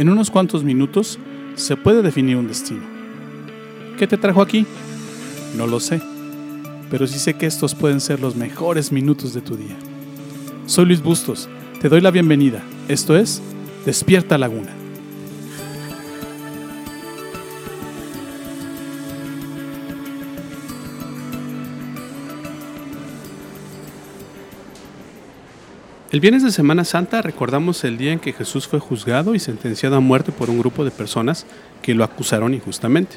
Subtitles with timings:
[0.00, 1.18] En unos cuantos minutos
[1.56, 2.80] se puede definir un destino.
[3.98, 4.64] ¿Qué te trajo aquí?
[5.58, 6.00] No lo sé,
[6.90, 9.76] pero sí sé que estos pueden ser los mejores minutos de tu día.
[10.64, 11.50] Soy Luis Bustos,
[11.82, 12.62] te doy la bienvenida.
[12.88, 13.42] Esto es
[13.84, 14.79] Despierta Laguna.
[26.10, 29.94] El viernes de Semana Santa recordamos el día en que Jesús fue juzgado y sentenciado
[29.94, 31.46] a muerte por un grupo de personas
[31.82, 33.14] que lo acusaron injustamente.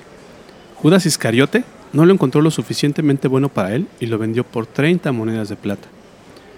[0.76, 5.12] Judas Iscariote no lo encontró lo suficientemente bueno para él y lo vendió por 30
[5.12, 5.88] monedas de plata.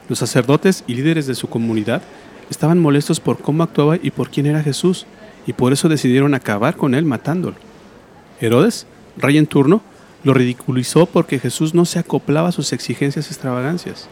[0.10, 2.02] Los sacerdotes y líderes de su comunidad
[2.49, 5.05] estaban molestos por cómo actuaba y por quién era Jesús,
[5.48, 7.55] y por eso decidieron acabar con él matándolo.
[8.41, 9.82] Herodes, rey en turno,
[10.26, 14.10] lo ridiculizó porque Jesús no se acoplaba a sus exigencias y extravagancias.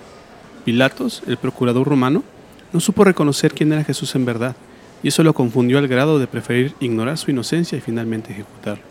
[0.66, 2.23] Pilatos, el procurador romano,
[2.71, 4.55] no supo reconocer quién era Jesús en verdad,
[5.04, 8.84] y eso lo confundió al grado de preferir ignorar su inocencia y finalmente ejecutarlo.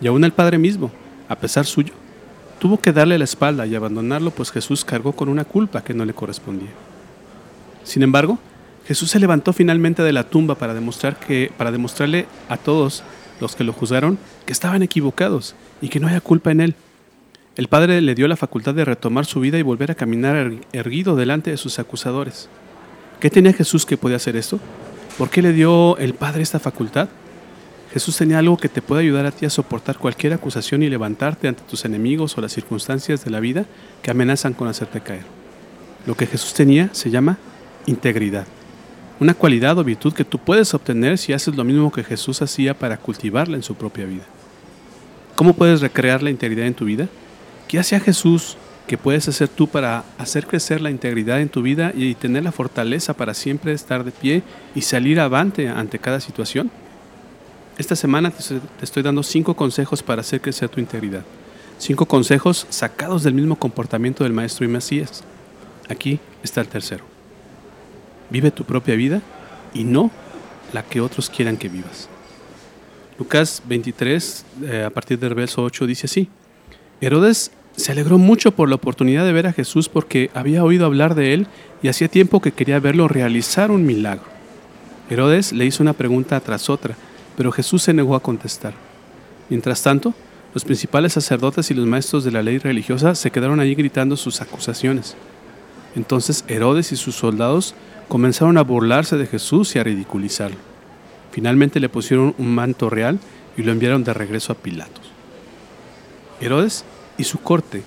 [0.00, 0.90] Y aún el Padre mismo,
[1.28, 1.92] a pesar suyo,
[2.58, 6.04] tuvo que darle la espalda y abandonarlo, pues Jesús cargó con una culpa que no
[6.04, 6.70] le correspondía.
[7.84, 8.38] Sin embargo,
[8.86, 13.02] Jesús se levantó finalmente de la tumba para, demostrar que, para demostrarle a todos
[13.40, 16.74] los que lo juzgaron que estaban equivocados y que no haya culpa en él.
[17.58, 20.60] El Padre le dio la facultad de retomar su vida y volver a caminar er-,
[20.72, 22.48] erguido delante de sus acusadores.
[23.18, 24.60] ¿Qué tenía Jesús que podía hacer esto?
[25.18, 27.08] ¿Por qué le dio el Padre esta facultad?
[27.92, 31.48] Jesús tenía algo que te puede ayudar a ti a soportar cualquier acusación y levantarte
[31.48, 33.64] ante tus enemigos o las circunstancias de la vida
[34.02, 35.24] que amenazan con hacerte caer.
[36.06, 37.38] Lo que Jesús tenía se llama
[37.86, 38.46] integridad,
[39.18, 42.78] una cualidad o virtud que tú puedes obtener si haces lo mismo que Jesús hacía
[42.78, 44.26] para cultivarla en su propia vida.
[45.34, 47.08] ¿Cómo puedes recrear la integridad en tu vida?
[47.68, 51.92] ¿Qué hacía Jesús que puedes hacer tú para hacer crecer la integridad en tu vida
[51.94, 54.42] y tener la fortaleza para siempre estar de pie
[54.74, 56.70] y salir avante ante cada situación?
[57.76, 61.24] Esta semana te estoy dando cinco consejos para hacer crecer tu integridad.
[61.76, 65.22] Cinco consejos sacados del mismo comportamiento del Maestro y Mesías.
[65.90, 67.04] Aquí está el tercero.
[68.30, 69.20] Vive tu propia vida
[69.74, 70.10] y no
[70.72, 72.08] la que otros quieran que vivas.
[73.18, 76.30] Lucas 23, eh, a partir del verso 8, dice así.
[77.00, 81.14] Herodes se alegró mucho por la oportunidad de ver a Jesús porque había oído hablar
[81.14, 81.46] de él
[81.80, 84.24] y hacía tiempo que quería verlo realizar un milagro.
[85.08, 86.96] Herodes le hizo una pregunta tras otra,
[87.36, 88.74] pero Jesús se negó a contestar.
[89.48, 90.12] Mientras tanto,
[90.54, 94.40] los principales sacerdotes y los maestros de la ley religiosa se quedaron allí gritando sus
[94.40, 95.16] acusaciones.
[95.94, 97.76] Entonces Herodes y sus soldados
[98.08, 100.58] comenzaron a burlarse de Jesús y a ridiculizarlo.
[101.30, 103.20] Finalmente le pusieron un manto real
[103.56, 105.04] y lo enviaron de regreso a Pilatos.
[106.40, 106.84] Herodes
[107.18, 107.82] y su corte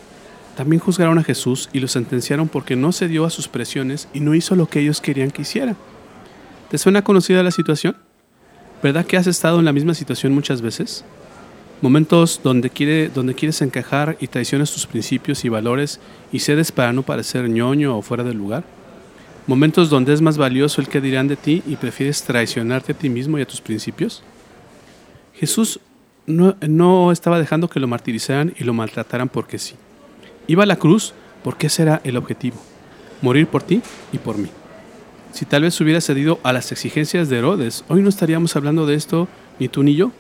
[0.55, 4.35] también juzgaron a Jesús y lo sentenciaron porque no cedió a sus presiones y no
[4.35, 5.75] hizo lo que ellos querían que hiciera.
[6.69, 7.95] ¿Te suena conocida la situación?
[8.83, 11.05] ¿Verdad que has estado en la misma situación muchas veces?
[11.81, 15.99] Momentos donde, quiere, donde quieres encajar y traicionas tus principios y valores
[16.31, 18.63] y cedes para no parecer ñoño o fuera del lugar.
[19.47, 23.09] Momentos donde es más valioso el que dirán de ti y prefieres traicionarte a ti
[23.09, 24.21] mismo y a tus principios.
[25.33, 25.79] Jesús
[26.27, 29.75] no, estaba dejando que lo martirizaran y lo maltrataran porque sí.
[30.47, 32.57] Iba a la cruz porque ese era el objetivo,
[33.21, 34.49] morir por ti y por mí.
[35.31, 38.95] Si tal vez hubiera cedido a las exigencias de Herodes, hoy no estaríamos hablando de
[38.95, 39.27] esto
[39.59, 40.11] ni tú ni yo.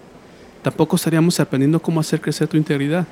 [0.63, 3.05] Tampoco estaríamos aprendiendo cómo hacer crecer tu integridad.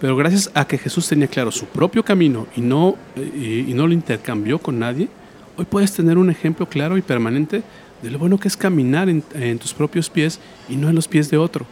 [0.00, 3.92] Pero gracias a que Jesús tenía claro su propio camino y no, y, no lo
[3.92, 5.08] intercambió con nadie,
[5.56, 7.62] hoy puedes tener un ejemplo claro y permanente
[8.02, 11.08] de lo bueno que es caminar en, en tus propios pies y no en los
[11.08, 11.66] pies de otro.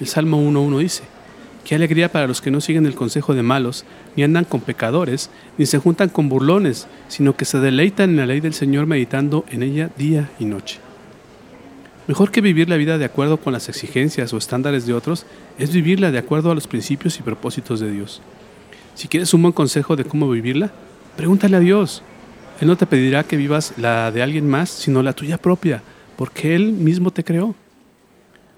[0.00, 1.02] El Salmo 1.1 dice,
[1.66, 3.84] Qué alegría para los que no siguen el consejo de malos,
[4.14, 8.26] ni andan con pecadores, ni se juntan con burlones, sino que se deleitan en la
[8.26, 10.78] ley del Señor meditando en ella día y noche.
[12.06, 15.26] Mejor que vivir la vida de acuerdo con las exigencias o estándares de otros,
[15.58, 18.22] es vivirla de acuerdo a los principios y propósitos de Dios.
[18.94, 20.70] Si quieres un buen consejo de cómo vivirla,
[21.16, 22.02] pregúntale a Dios.
[22.60, 25.82] Él no te pedirá que vivas la de alguien más, sino la tuya propia,
[26.16, 27.56] porque Él mismo te creó.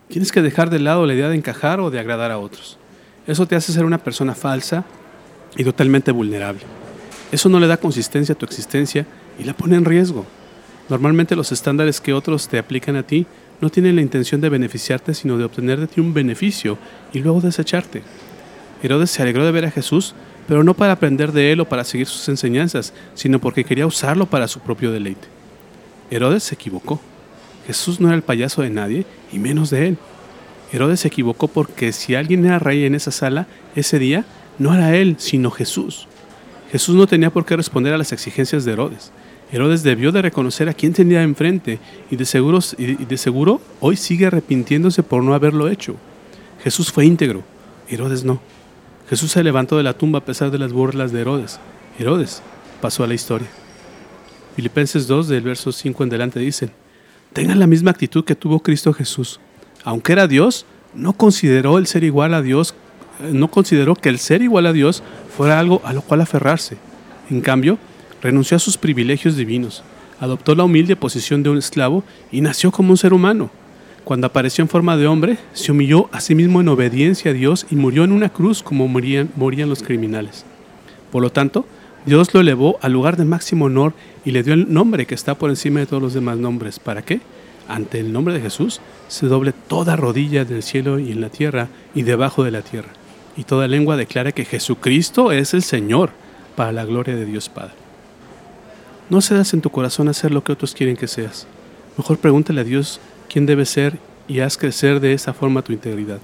[0.08, 2.78] Tienes que dejar de lado la idea de encajar o de agradar a otros.
[3.26, 4.84] Eso te hace ser una persona falsa
[5.56, 6.62] y totalmente vulnerable.
[7.31, 9.06] Eso no le da consistencia a tu existencia
[9.38, 10.25] y la pone en riesgo.
[10.88, 13.26] Normalmente los estándares que otros te aplican a ti
[13.60, 16.78] no tienen la intención de beneficiarte, sino de obtener de ti un beneficio
[17.12, 18.02] y luego desecharte.
[18.82, 20.14] Herodes se alegró de ver a Jesús,
[20.46, 24.25] pero no para aprender de él o para seguir sus enseñanzas, sino porque quería usarlo
[24.25, 25.28] para su propio deleite.
[26.11, 26.99] Herodes se equivocó.
[27.69, 29.99] Jesús no era el payaso de nadie, y menos de él.
[30.73, 34.25] Herodes se equivocó porque si alguien era rey en esa sala ese día,
[34.59, 36.09] no era él, sino Jesús.
[36.73, 39.12] Jesús no tenía por qué responder a las exigencias de Herodes.
[39.53, 41.79] Herodes debió de reconocer a quién tenía enfrente
[42.11, 45.97] y de, seguro, y de seguro hoy sigue arrepintiéndose por no haberlo hecho.
[46.64, 47.43] Jesús fue íntegro,
[47.91, 48.41] Herodes no.
[49.11, 51.61] Jesús se levantó de la tumba a pesar de las burlas de Herodes.
[51.99, 52.41] Herodes
[52.81, 53.49] pasó a la historia.
[54.56, 56.71] Filipenses 2 del verso 5 en delante dicen,
[57.32, 59.40] tengan la misma actitud que tuvo Cristo Jesús.
[59.84, 62.75] Aunque era Dios, no consideró el ser igual a Dios,
[63.20, 65.02] eh, no consideró que el ser igual a Dios
[65.36, 66.76] fuera algo a lo cual aferrarse.
[67.30, 67.78] En cambio,
[68.22, 69.82] renunció a sus privilegios divinos,
[70.20, 73.50] adoptó la humilde posición de un esclavo y nació como un ser humano.
[74.04, 77.66] Cuando apareció en forma de hombre, se humilló a sí mismo en obediencia a Dios
[77.70, 80.46] y murió en una cruz como morían, morían los criminales.
[81.12, 81.66] Por lo tanto,
[82.06, 83.93] Dios lo elevó al lugar de máximo honor
[84.25, 86.79] y le dio el nombre que está por encima de todos los demás nombres.
[86.79, 87.21] ¿Para qué?
[87.69, 91.69] Ante el nombre de Jesús se doble toda rodilla del cielo y en la tierra
[91.95, 92.89] y debajo de la tierra.
[93.37, 96.11] Y toda lengua declara que Jesucristo es el Señor
[96.56, 97.75] para la gloria de Dios Padre.
[99.11, 101.47] No cedas en tu corazón a hacer lo que otros quieren que seas.
[101.97, 103.99] Mejor pregúntale a Dios quién debes ser
[104.29, 106.19] y haz crecer de esa forma tu integridad.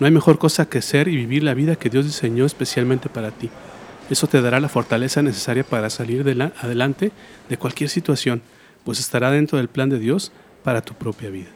[0.00, 3.30] No hay mejor cosa que ser y vivir la vida que Dios diseñó especialmente para
[3.30, 3.50] ti.
[4.10, 7.10] Eso te dará la fortaleza necesaria para salir de la, adelante
[7.48, 8.42] de cualquier situación,
[8.84, 10.30] pues estará dentro del plan de Dios
[10.62, 11.50] para tu propia vida.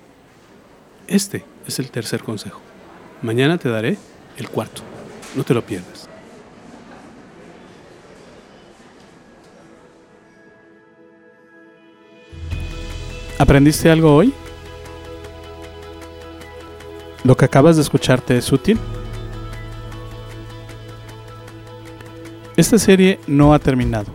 [1.06, 2.60] Este es el tercer consejo.
[3.22, 3.98] Mañana te daré
[4.36, 4.82] el cuarto.
[5.34, 6.08] No te lo pierdas.
[13.38, 14.32] ¿Aprendiste algo hoy?
[17.24, 18.78] ¿Lo que acabas de escucharte es útil?
[22.58, 24.12] Esta serie no ha terminado,